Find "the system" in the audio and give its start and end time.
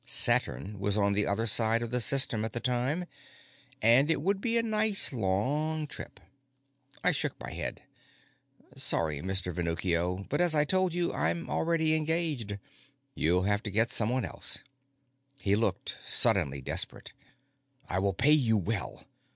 1.91-2.43